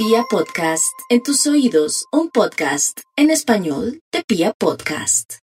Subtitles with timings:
[0.00, 5.38] Pia Podcast, en tus oídos, un podcast en español de Pia Podcast.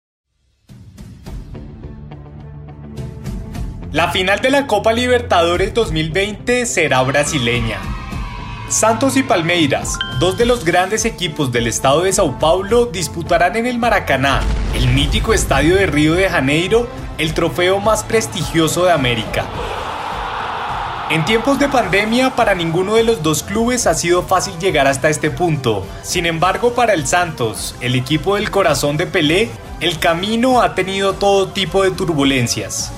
[3.91, 7.79] La final de la Copa Libertadores 2020 será brasileña.
[8.69, 13.65] Santos y Palmeiras, dos de los grandes equipos del estado de Sao Paulo, disputarán en
[13.65, 14.43] el Maracaná,
[14.75, 19.47] el mítico estadio de Río de Janeiro, el trofeo más prestigioso de América.
[21.13, 25.09] En tiempos de pandemia, para ninguno de los dos clubes ha sido fácil llegar hasta
[25.09, 25.85] este punto.
[26.01, 31.13] Sin embargo, para el Santos, el equipo del corazón de Pelé, el camino ha tenido
[31.13, 32.91] todo tipo de turbulencias.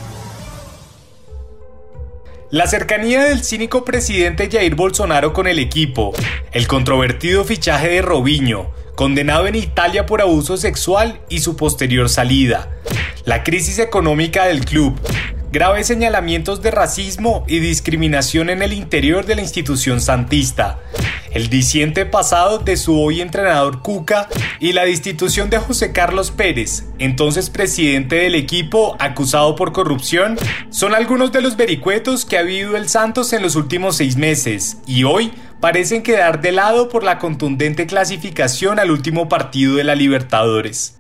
[2.51, 6.13] La cercanía del cínico presidente Jair Bolsonaro con el equipo,
[6.53, 12.69] el controvertido fichaje de Robinho, condenado en Italia por abuso sexual y su posterior salida,
[13.25, 14.97] la crisis económica del club,
[15.55, 20.81] graves señalamientos de racismo y discriminación en el interior de la institución santista,
[21.31, 24.27] el diciente pasado de su hoy entrenador Cuca
[24.59, 30.37] y la destitución de José Carlos Pérez, entonces presidente del equipo acusado por corrupción,
[30.71, 34.79] son algunos de los vericuetos que ha vivido el Santos en los últimos seis meses
[34.85, 35.31] y hoy
[35.61, 40.99] parecen quedar de lado por la contundente clasificación al último partido de la Libertadores.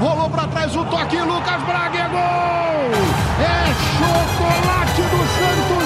[0.00, 2.90] Rolou para trás o toque, Lucas Braga é gol!
[3.98, 5.80] Chocolate do Santos!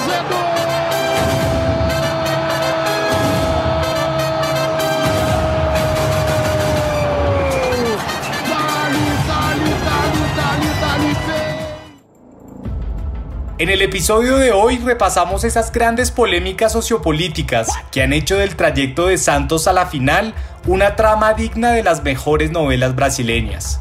[13.57, 19.07] En el episodio de hoy repasamos esas grandes polémicas sociopolíticas que han hecho del trayecto
[19.07, 20.35] de Santos a la final
[20.67, 23.79] una trama digna de las mejores novelas brasileñas.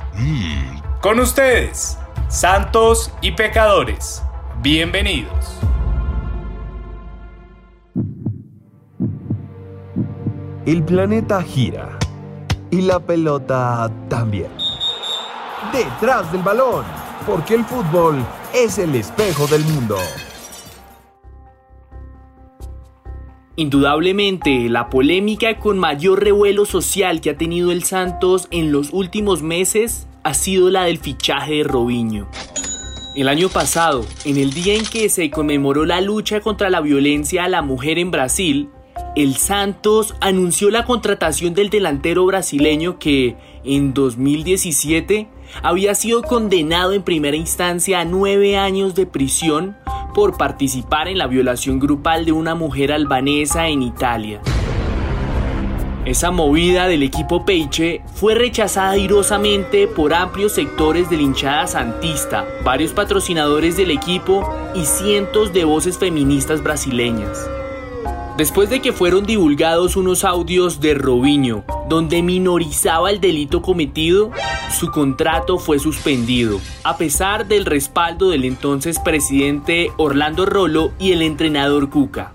[1.00, 4.22] Con ustedes, Santos y Pecadores.
[4.60, 5.58] Bienvenidos.
[10.66, 11.98] El planeta gira
[12.70, 14.50] y la pelota también.
[15.72, 16.84] Detrás del balón,
[17.26, 19.96] porque el fútbol es el espejo del mundo.
[23.56, 29.42] Indudablemente, la polémica con mayor revuelo social que ha tenido el Santos en los últimos
[29.42, 32.28] meses ha sido la del fichaje de Robinho.
[33.14, 37.44] El año pasado, en el día en que se conmemoró la lucha contra la violencia
[37.44, 38.70] a la mujer en Brasil,
[39.14, 45.28] el Santos anunció la contratación del delantero brasileño que, en 2017,
[45.62, 49.76] había sido condenado en primera instancia a nueve años de prisión
[50.14, 54.40] por participar en la violación grupal de una mujer albanesa en Italia.
[56.06, 62.46] Esa movida del equipo Peiche fue rechazada airosamente por amplios sectores de la hinchada santista,
[62.62, 67.48] varios patrocinadores del equipo y cientos de voces feministas brasileñas.
[68.36, 74.30] Después de que fueron divulgados unos audios de Robinho, donde minorizaba el delito cometido,
[74.70, 81.22] su contrato fue suspendido, a pesar del respaldo del entonces presidente Orlando Rolo y el
[81.22, 82.32] entrenador Cuca.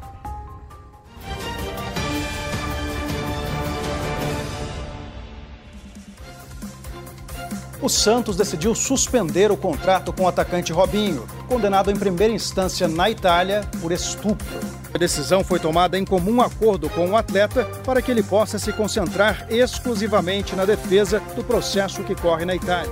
[7.81, 13.09] O Santos decidiu suspender o contrato com o atacante Robinho, condenado em primeira instância na
[13.09, 14.78] Itália por estupro.
[14.93, 18.73] A decisão foi tomada em comum acordo com o atleta para que ele possa se
[18.73, 22.91] concentrar exclusivamente na defesa do processo que corre na Itália.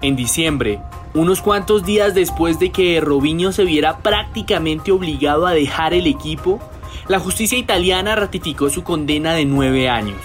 [0.00, 0.80] En diciembre,
[1.12, 6.58] unos cuantos días después de que Robinho se viera prácticamente obligado a dejar el equipo,
[7.06, 10.20] la justicia italiana ratificó su condena de nueve años.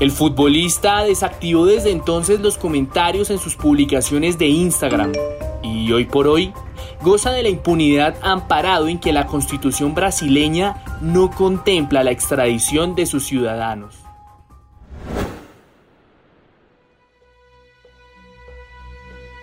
[0.00, 5.12] El futbolista desactivó desde entonces los comentarios en sus publicaciones de Instagram
[5.62, 6.52] y hoy por hoy
[7.02, 13.06] goza de la impunidad amparado en que la constitución brasileña no contempla la extradición de
[13.06, 13.96] sus ciudadanos.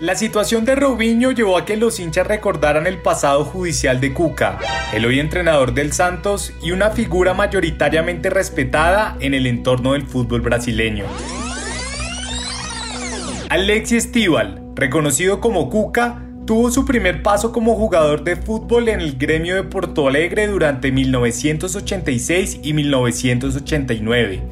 [0.02, 4.60] La situación de Robinho llevó a que los hinchas recordaran el pasado judicial de Cuca,
[4.94, 10.42] el hoy entrenador del Santos y una figura mayoritariamente respetada en el entorno del fútbol
[10.42, 11.06] brasileño.
[13.48, 19.18] Alexi Estival, reconocido como Cuca, tuvo su primer paso como jugador de fútbol en el
[19.18, 24.44] gremio de Porto Alegre durante 1986 y 1989.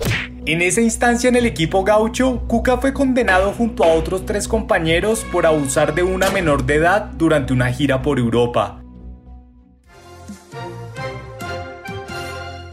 [0.45, 5.25] En esa instancia en el equipo gaucho, Cuca fue condenado junto a otros tres compañeros
[5.31, 8.79] por abusar de una menor de edad durante una gira por Europa.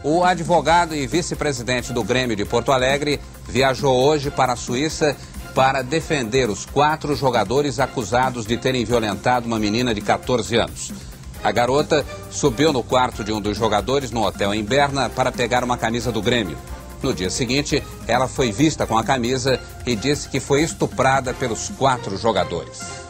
[0.03, 5.15] O advogado e vice-presidente do Grêmio de Porto Alegre viajou hoje para a Suíça
[5.53, 10.93] para defender os quatro jogadores acusados de terem violentado uma menina de 14 anos.
[11.43, 15.63] A garota subiu no quarto de um dos jogadores no hotel em Berna para pegar
[15.63, 16.57] uma camisa do Grêmio.
[17.01, 21.69] No dia seguinte, ela foi vista com a camisa e disse que foi estuprada pelos
[21.69, 23.01] quatro jogadores.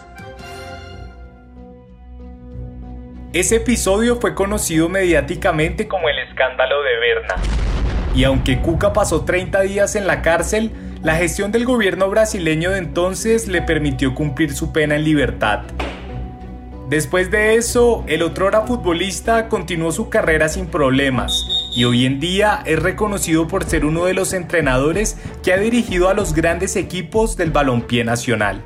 [3.34, 7.36] Ese episodio fue conocido mediáticamente como el escándalo de Berna.
[8.14, 12.78] Y aunque Cuca pasó 30 días en la cárcel, la gestión del gobierno brasileño de
[12.78, 15.62] entonces le permitió cumplir su pena en libertad.
[16.90, 22.62] Después de eso, el otrora futbolista continuó su carrera sin problemas y hoy en día
[22.66, 27.38] es reconocido por ser uno de los entrenadores que ha dirigido a los grandes equipos
[27.38, 28.64] del balompié nacional.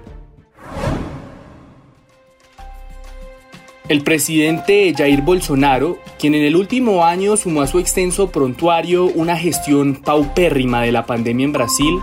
[3.87, 9.37] El presidente Jair Bolsonaro, quien en el último año sumó a su extenso prontuario una
[9.37, 11.99] gestión paupérrima de la pandemia en Brasil,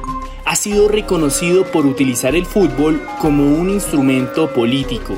[0.52, 5.16] ha sido reconocido por utilizar el fútbol como un instrumento político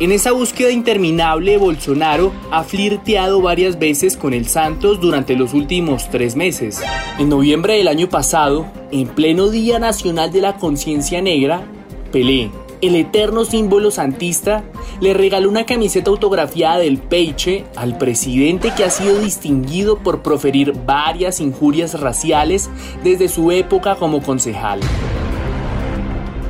[0.00, 6.10] en esa búsqueda interminable, Bolsonaro ha flirteado varias veces con el Santos durante los últimos
[6.10, 6.82] tres meses.
[7.20, 11.64] En noviembre del año pasado, en pleno Día Nacional de la Conciencia Negra,
[12.10, 14.64] Pelé, el eterno símbolo santista,
[15.00, 20.72] le regaló una camiseta autografiada del Peiche al presidente que ha sido distinguido por proferir
[20.86, 22.70] varias injurias raciales
[23.02, 24.80] desde su época como concejal.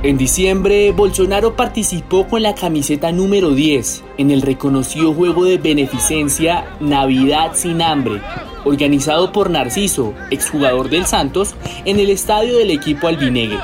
[0.05, 6.77] En diciembre, Bolsonaro participó con la camiseta número 10 en el reconocido juego de beneficencia
[6.79, 8.21] Navidad sin hambre,
[8.67, 11.55] organizado por Narciso, exjugador del Santos,
[11.87, 13.61] en el estadio del equipo albinegre.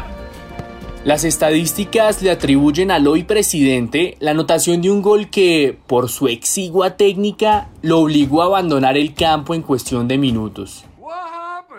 [1.02, 6.28] Las estadísticas le atribuyen al hoy presidente la anotación de un gol que, por su
[6.28, 10.84] exigua técnica, lo obligó a abandonar el campo en cuestión de minutos.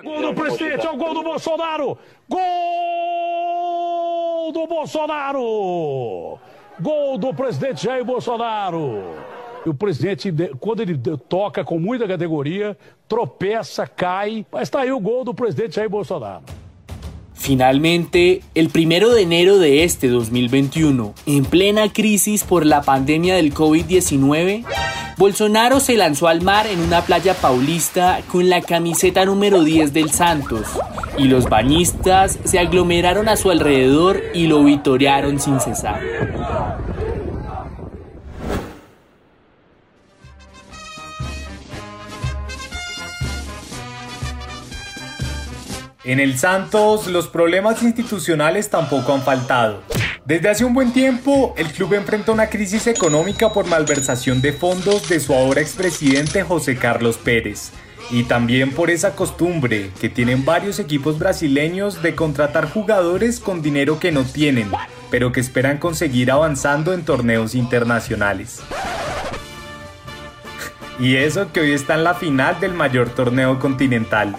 [0.03, 1.99] Gol presidente, gol Bolsonaro!
[4.51, 6.39] do Bolsonaro!
[6.79, 9.03] Gol do presidente Jair Bolsonaro!
[9.63, 10.97] E o presidente, quando ele
[11.29, 12.75] toca com muita categoria,
[13.07, 16.43] tropeça, cai, mas está aí o gol do presidente Jair Bolsonaro.
[17.41, 23.51] Finalmente, el primero de enero de este 2021, en plena crisis por la pandemia del
[23.51, 24.63] COVID-19,
[25.17, 30.11] Bolsonaro se lanzó al mar en una playa paulista con la camiseta número 10 del
[30.11, 30.67] Santos
[31.17, 35.99] y los bañistas se aglomeraron a su alrededor y lo vitorearon sin cesar.
[46.03, 49.83] En el Santos los problemas institucionales tampoco han faltado.
[50.25, 55.07] Desde hace un buen tiempo, el club enfrenta una crisis económica por malversación de fondos
[55.09, 57.71] de su ahora expresidente José Carlos Pérez.
[58.09, 63.99] Y también por esa costumbre que tienen varios equipos brasileños de contratar jugadores con dinero
[63.99, 64.71] que no tienen,
[65.11, 68.59] pero que esperan conseguir avanzando en torneos internacionales.
[70.99, 74.35] Y eso que hoy está en la final del mayor torneo continental.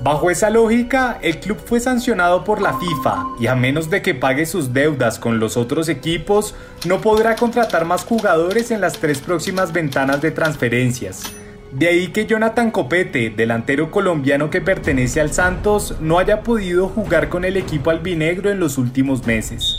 [0.00, 4.14] Bajo esa lógica, el club fue sancionado por la FIFA y a menos de que
[4.14, 6.54] pague sus deudas con los otros equipos,
[6.86, 11.24] no podrá contratar más jugadores en las tres próximas ventanas de transferencias.
[11.72, 17.28] De ahí que Jonathan Copete, delantero colombiano que pertenece al Santos, no haya podido jugar
[17.28, 19.76] con el equipo albinegro en los últimos meses.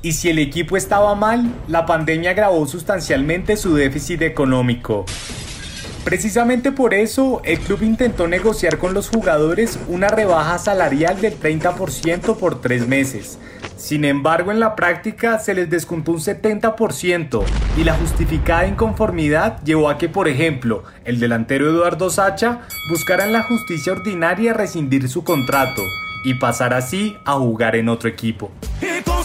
[0.00, 5.04] Y si el equipo estaba mal, la pandemia agravó sustancialmente su déficit económico.
[6.04, 12.36] Precisamente por eso, el club intentó negociar con los jugadores una rebaja salarial del 30%
[12.36, 13.38] por tres meses.
[13.78, 17.42] Sin embargo, en la práctica se les descontó un 70%
[17.78, 23.32] y la justificada inconformidad llevó a que, por ejemplo, el delantero Eduardo Sacha buscara en
[23.32, 25.82] la justicia ordinaria rescindir su contrato
[26.24, 28.50] y pasar así a jugar en otro equipo.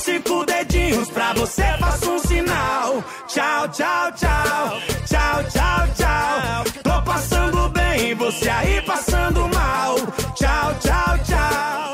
[0.10, 3.04] cinco dedinhos pra você, faço um sinal.
[3.28, 6.64] Tchau, tchau, tchau, tchau, tchau, tchau.
[6.84, 9.96] Tô passando bem, você aí passando mal.
[10.36, 11.89] Tchau, tchau, tchau.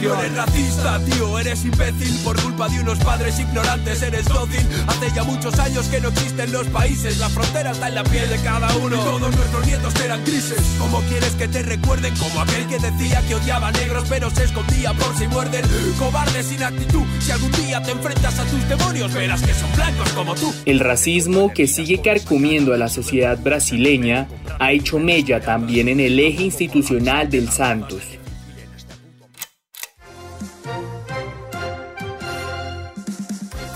[0.00, 4.66] Eres racista, tío, eres imbécil por culpa de unos padres ignorantes, eres dócil.
[4.86, 8.28] Hace ya muchos años que no existen los países, la frontera está en la piel
[8.30, 8.96] de cada uno.
[8.96, 10.58] Todos nuestros nietos eran grises.
[10.78, 12.14] ¿Cómo quieres que te recuerden?
[12.16, 15.64] Como aquel que decía que odiaba negros, pero se escondía por si muerden.
[15.98, 17.04] Cobarde sin actitud.
[17.20, 20.54] Si algún día te enfrentas a tus demonios, verás que son blancos como tú.
[20.64, 24.28] El racismo que sigue carcomiendo a la sociedad brasileña
[24.58, 28.19] ha hecho mella también en el eje institucional del Santos.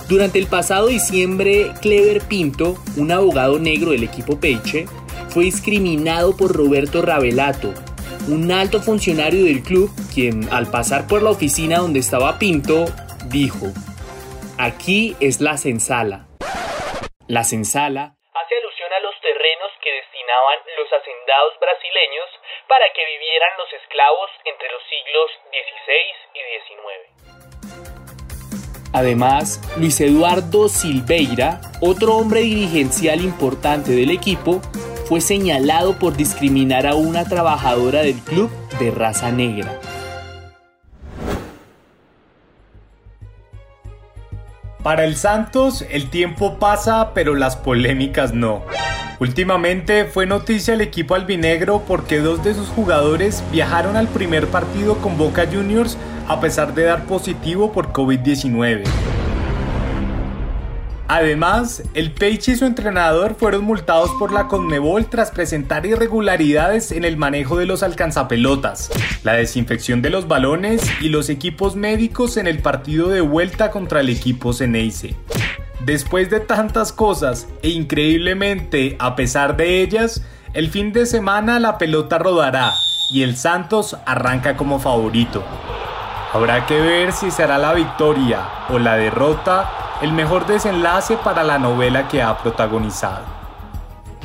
[0.08, 4.84] Durante el pasado diciembre, Clever Pinto, un abogado negro del equipo Peiche,
[5.30, 7.72] fue discriminado por Roberto Ravelato,
[8.28, 12.84] un alto funcionario del club, quien al pasar por la oficina donde estaba Pinto,
[13.30, 13.72] dijo,
[14.58, 16.26] aquí es la censala.
[17.26, 22.28] La censala hace alusión a los terrenos que destinaban los hacendados brasileños
[22.68, 27.43] para que vivieran los esclavos entre los siglos XVI y XIX.
[28.94, 34.60] Además, Luis Eduardo Silveira, otro hombre dirigencial importante del equipo,
[35.06, 39.80] fue señalado por discriminar a una trabajadora del club de raza negra.
[44.84, 48.62] Para el Santos, el tiempo pasa, pero las polémicas no.
[49.24, 54.98] Últimamente fue noticia el equipo albinegro porque dos de sus jugadores viajaron al primer partido
[54.98, 55.96] con Boca Juniors
[56.28, 58.82] a pesar de dar positivo por COVID-19.
[61.08, 67.06] Además, el Peixe y su entrenador fueron multados por la Conmebol tras presentar irregularidades en
[67.06, 68.90] el manejo de los alcanzapelotas,
[69.22, 74.00] la desinfección de los balones y los equipos médicos en el partido de vuelta contra
[74.00, 75.14] el equipo Ceneice.
[75.84, 80.22] Después de tantas cosas e increíblemente a pesar de ellas,
[80.54, 82.72] el fin de semana la pelota rodará
[83.10, 85.44] y el Santos arranca como favorito.
[86.32, 91.58] Habrá que ver si será la victoria o la derrota el mejor desenlace para la
[91.58, 93.34] novela que ha protagonizado.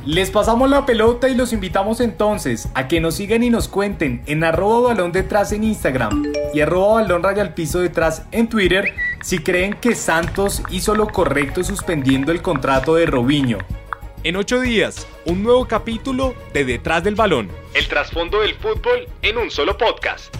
[0.05, 4.23] Les pasamos la pelota y los invitamos entonces a que nos sigan y nos cuenten
[4.27, 6.23] en arroba balón detrás en Instagram
[6.53, 11.63] y arroba balón raya piso detrás en Twitter si creen que Santos hizo lo correcto
[11.63, 13.57] suspendiendo el contrato de Robinho.
[14.23, 17.49] En ocho días, un nuevo capítulo de Detrás del Balón.
[17.73, 20.35] El trasfondo del fútbol en un solo podcast.